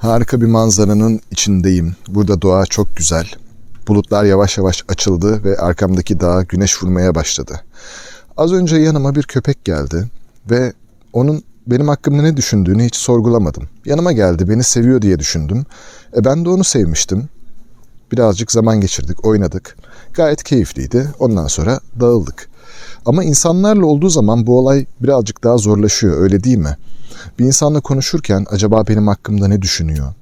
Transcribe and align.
Harika 0.00 0.40
bir 0.40 0.46
manzaranın 0.46 1.20
içindeyim. 1.30 1.96
Burada 2.08 2.42
doğa 2.42 2.66
çok 2.66 2.96
güzel. 2.96 3.30
Bulutlar 3.88 4.24
yavaş 4.24 4.58
yavaş 4.58 4.84
açıldı 4.88 5.44
ve 5.44 5.56
arkamdaki 5.58 6.20
dağa 6.20 6.42
güneş 6.42 6.82
vurmaya 6.82 7.14
başladı. 7.14 7.60
Az 8.36 8.52
önce 8.52 8.76
yanıma 8.76 9.14
bir 9.14 9.22
köpek 9.22 9.64
geldi 9.64 10.06
ve 10.50 10.72
onun 11.12 11.42
benim 11.66 11.88
hakkımda 11.88 12.22
ne 12.22 12.36
düşündüğünü 12.36 12.84
hiç 12.84 12.96
sorgulamadım. 12.96 13.68
Yanıma 13.84 14.12
geldi, 14.12 14.48
beni 14.48 14.64
seviyor 14.64 15.02
diye 15.02 15.18
düşündüm. 15.18 15.66
E 16.16 16.24
ben 16.24 16.44
de 16.44 16.48
onu 16.48 16.64
sevmiştim. 16.64 17.28
Birazcık 18.12 18.52
zaman 18.52 18.80
geçirdik, 18.80 19.24
oynadık. 19.24 19.76
Gayet 20.14 20.42
keyifliydi. 20.42 21.08
Ondan 21.18 21.46
sonra 21.46 21.80
dağıldık. 22.00 22.48
Ama 23.06 23.24
insanlarla 23.24 23.86
olduğu 23.86 24.08
zaman 24.08 24.46
bu 24.46 24.58
olay 24.58 24.86
birazcık 25.00 25.44
daha 25.44 25.56
zorlaşıyor, 25.56 26.20
öyle 26.20 26.44
değil 26.44 26.58
mi? 26.58 26.76
Bir 27.38 27.44
insanla 27.44 27.80
konuşurken 27.80 28.46
acaba 28.50 28.84
benim 28.88 29.06
hakkımda 29.08 29.48
ne 29.48 29.62
düşünüyor? 29.62 30.12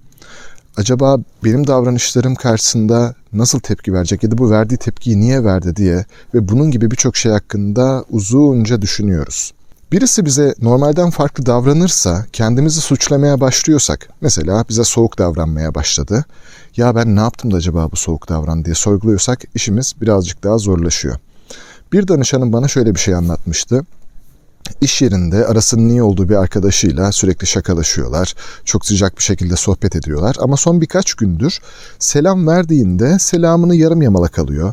Acaba 0.76 1.18
benim 1.44 1.66
davranışlarım 1.66 2.34
karşısında 2.34 3.14
nasıl 3.32 3.60
tepki 3.60 3.92
verecek 3.92 4.22
ya 4.22 4.30
da 4.30 4.38
bu 4.38 4.50
verdiği 4.50 4.76
tepkiyi 4.76 5.20
niye 5.20 5.44
verdi 5.44 5.76
diye 5.76 6.04
ve 6.34 6.48
bunun 6.48 6.70
gibi 6.70 6.90
birçok 6.90 7.16
şey 7.16 7.32
hakkında 7.32 8.04
uzunca 8.10 8.82
düşünüyoruz. 8.82 9.52
Birisi 9.92 10.24
bize 10.24 10.54
normalden 10.62 11.10
farklı 11.10 11.46
davranırsa, 11.46 12.26
kendimizi 12.32 12.80
suçlamaya 12.80 13.40
başlıyorsak, 13.40 14.08
mesela 14.20 14.64
bize 14.68 14.84
soğuk 14.84 15.18
davranmaya 15.18 15.74
başladı. 15.74 16.24
Ya 16.76 16.96
ben 16.96 17.16
ne 17.16 17.20
yaptım 17.20 17.52
da 17.52 17.56
acaba 17.56 17.88
bu 17.92 17.96
soğuk 17.96 18.28
davran 18.28 18.64
diye 18.64 18.74
sorguluyorsak 18.74 19.44
işimiz 19.54 19.94
birazcık 20.00 20.44
daha 20.44 20.58
zorlaşıyor. 20.58 21.16
Bir 21.92 22.08
danışanım 22.08 22.52
bana 22.52 22.68
şöyle 22.68 22.94
bir 22.94 23.00
şey 23.00 23.14
anlatmıştı. 23.14 23.84
İş 24.80 25.02
yerinde 25.02 25.46
arasının 25.46 25.88
iyi 25.88 26.02
olduğu 26.02 26.28
bir 26.28 26.36
arkadaşıyla 26.36 27.12
sürekli 27.12 27.46
şakalaşıyorlar. 27.46 28.34
Çok 28.64 28.86
sıcak 28.86 29.18
bir 29.18 29.22
şekilde 29.22 29.56
sohbet 29.56 29.96
ediyorlar. 29.96 30.36
Ama 30.40 30.56
son 30.56 30.80
birkaç 30.80 31.14
gündür 31.14 31.58
selam 31.98 32.46
verdiğinde 32.46 33.18
selamını 33.18 33.76
yarım 33.76 34.02
yamalak 34.02 34.38
alıyor. 34.38 34.72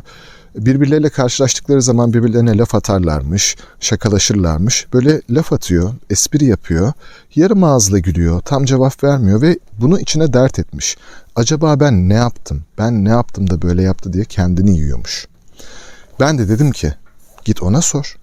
Birbirleriyle 0.56 1.08
karşılaştıkları 1.08 1.82
zaman 1.82 2.12
birbirlerine 2.12 2.58
laf 2.58 2.74
atarlarmış, 2.74 3.56
şakalaşırlarmış. 3.80 4.86
Böyle 4.92 5.22
laf 5.30 5.52
atıyor, 5.52 5.94
espri 6.10 6.44
yapıyor, 6.44 6.92
yarım 7.34 7.64
ağızla 7.64 7.98
gülüyor, 7.98 8.40
tam 8.40 8.64
cevap 8.64 9.04
vermiyor 9.04 9.42
ve 9.42 9.58
bunu 9.80 10.00
içine 10.00 10.32
dert 10.32 10.58
etmiş. 10.58 10.96
Acaba 11.36 11.80
ben 11.80 12.08
ne 12.08 12.14
yaptım, 12.14 12.64
ben 12.78 13.04
ne 13.04 13.08
yaptım 13.08 13.50
da 13.50 13.62
böyle 13.62 13.82
yaptı 13.82 14.12
diye 14.12 14.24
kendini 14.24 14.78
yiyormuş. 14.78 15.26
Ben 16.20 16.38
de 16.38 16.48
dedim 16.48 16.72
ki 16.72 16.94
git 17.44 17.62
ona 17.62 17.80
sor 17.80 18.16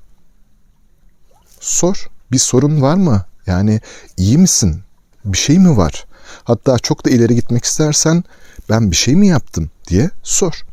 sor. 1.63 2.09
Bir 2.31 2.37
sorun 2.37 2.81
var 2.81 2.95
mı? 2.95 3.25
Yani 3.47 3.81
iyi 4.17 4.37
misin? 4.37 4.81
Bir 5.25 5.37
şey 5.37 5.59
mi 5.59 5.77
var? 5.77 6.05
Hatta 6.43 6.79
çok 6.79 7.05
da 7.05 7.09
ileri 7.09 7.35
gitmek 7.35 7.63
istersen 7.65 8.23
ben 8.69 8.91
bir 8.91 8.95
şey 8.95 9.15
mi 9.15 9.27
yaptım 9.27 9.69
diye 9.87 10.09
sor. 10.23 10.63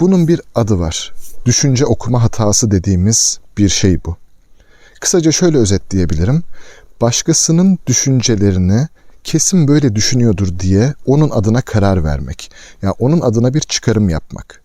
Bunun 0.00 0.28
bir 0.28 0.40
adı 0.54 0.78
var. 0.78 1.12
Düşünce 1.46 1.86
okuma 1.86 2.22
hatası 2.22 2.70
dediğimiz 2.70 3.40
bir 3.58 3.68
şey 3.68 4.04
bu. 4.04 4.16
Kısaca 5.00 5.32
şöyle 5.32 5.58
özetleyebilirim. 5.58 6.42
Başkasının 7.00 7.78
düşüncelerini 7.86 8.88
kesin 9.24 9.68
böyle 9.68 9.94
düşünüyordur 9.94 10.58
diye 10.58 10.94
onun 11.06 11.30
adına 11.30 11.62
karar 11.62 12.04
vermek. 12.04 12.50
Yani 12.82 12.94
onun 12.98 13.20
adına 13.20 13.54
bir 13.54 13.60
çıkarım 13.60 14.08
yapmak. 14.08 14.62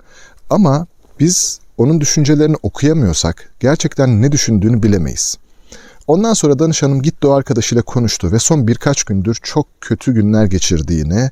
Ama 0.50 0.88
biz 1.19 1.59
onun 1.78 2.02
düşüncelerini 2.02 2.56
okuyamıyorsak 2.63 3.52
gerçekten 3.59 4.22
ne 4.22 4.31
düşündüğünü 4.31 4.83
bilemeyiz. 4.83 5.38
Ondan 6.07 6.33
sonra 6.33 6.59
danışanım 6.59 7.01
gitti 7.01 7.27
o 7.27 7.31
arkadaşıyla 7.31 7.81
konuştu 7.81 8.31
ve 8.31 8.39
son 8.39 8.67
birkaç 8.67 9.03
gündür 9.03 9.37
çok 9.43 9.67
kötü 9.81 10.13
günler 10.13 10.45
geçirdiğini, 10.45 11.29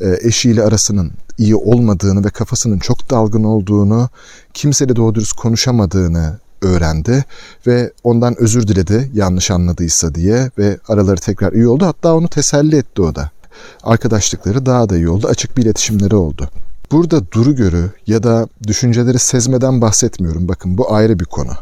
e, 0.00 0.16
eşiyle 0.22 0.62
arasının 0.62 1.12
iyi 1.38 1.56
olmadığını 1.56 2.24
ve 2.24 2.28
kafasının 2.28 2.78
çok 2.78 3.10
dalgın 3.10 3.44
olduğunu, 3.44 4.08
kimseyle 4.54 4.96
doğru 4.96 5.14
dürüst 5.14 5.32
konuşamadığını 5.32 6.38
öğrendi 6.62 7.24
ve 7.66 7.92
ondan 8.04 8.34
özür 8.38 8.68
diledi 8.68 9.10
yanlış 9.14 9.50
anladıysa 9.50 10.14
diye 10.14 10.50
ve 10.58 10.78
araları 10.88 11.20
tekrar 11.20 11.52
iyi 11.52 11.68
oldu. 11.68 11.86
Hatta 11.86 12.14
onu 12.14 12.28
teselli 12.28 12.76
etti 12.76 13.02
o 13.02 13.14
da. 13.14 13.30
Arkadaşlıkları 13.82 14.66
daha 14.66 14.88
da 14.88 14.96
iyi 14.96 15.08
oldu. 15.08 15.26
Açık 15.26 15.56
bir 15.56 15.62
iletişimleri 15.62 16.16
oldu. 16.16 16.50
Burada 16.92 17.32
duru 17.32 17.54
görü 17.54 17.90
ya 18.06 18.22
da 18.22 18.48
düşünceleri 18.66 19.18
sezmeden 19.18 19.80
bahsetmiyorum. 19.80 20.48
Bakın 20.48 20.78
bu 20.78 20.94
ayrı 20.94 21.20
bir 21.20 21.24
konu. 21.24 21.52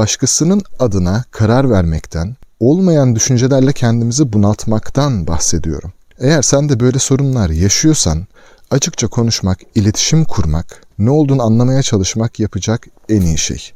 Başkasının 0.00 0.62
adına 0.78 1.24
karar 1.30 1.70
vermekten, 1.70 2.36
olmayan 2.60 3.16
düşüncelerle 3.16 3.72
kendimizi 3.72 4.32
bunaltmaktan 4.32 5.26
bahsediyorum. 5.26 5.92
Eğer 6.18 6.42
sen 6.42 6.68
de 6.68 6.80
böyle 6.80 6.98
sorunlar 6.98 7.50
yaşıyorsan 7.50 8.26
açıkça 8.70 9.08
konuşmak, 9.08 9.58
iletişim 9.74 10.24
kurmak, 10.24 10.82
ne 10.98 11.10
olduğunu 11.10 11.42
anlamaya 11.42 11.82
çalışmak 11.82 12.40
yapacak 12.40 12.86
en 13.08 13.20
iyi 13.20 13.38
şey. 13.38 13.68